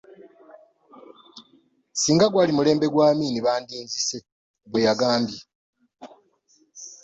[1.93, 4.17] Ssinga gwali mulembe gwa Amin bandinzise,
[4.69, 5.39] bwe yagambye.